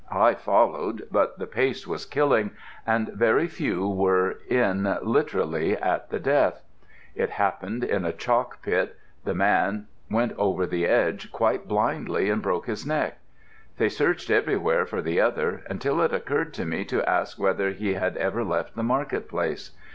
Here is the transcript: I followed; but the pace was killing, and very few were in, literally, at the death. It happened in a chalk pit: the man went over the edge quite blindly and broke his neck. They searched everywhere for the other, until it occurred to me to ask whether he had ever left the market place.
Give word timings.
I 0.11 0.33
followed; 0.33 1.07
but 1.11 1.37
the 1.37 1.45
pace 1.45 1.85
was 1.85 2.07
killing, 2.07 2.49
and 2.87 3.09
very 3.09 3.47
few 3.47 3.87
were 3.87 4.39
in, 4.49 4.97
literally, 5.03 5.77
at 5.77 6.09
the 6.09 6.19
death. 6.19 6.63
It 7.13 7.29
happened 7.29 7.83
in 7.83 8.03
a 8.03 8.11
chalk 8.11 8.63
pit: 8.63 8.95
the 9.25 9.35
man 9.35 9.85
went 10.09 10.33
over 10.39 10.65
the 10.65 10.87
edge 10.87 11.31
quite 11.31 11.67
blindly 11.67 12.31
and 12.31 12.41
broke 12.41 12.65
his 12.65 12.83
neck. 12.83 13.19
They 13.77 13.89
searched 13.89 14.31
everywhere 14.31 14.87
for 14.87 15.03
the 15.03 15.21
other, 15.21 15.61
until 15.69 16.01
it 16.01 16.15
occurred 16.15 16.55
to 16.55 16.65
me 16.65 16.83
to 16.85 17.07
ask 17.07 17.37
whether 17.37 17.69
he 17.69 17.93
had 17.93 18.17
ever 18.17 18.43
left 18.43 18.75
the 18.75 18.81
market 18.81 19.29
place. 19.29 19.69